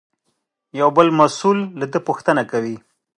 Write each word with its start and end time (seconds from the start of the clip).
یو 0.79 0.89
بل 0.97 1.07
مسوول 1.19 1.59
له 1.79 1.85
ده 1.91 1.99
پوښتنه 2.07 2.43
کوي. 2.51 2.75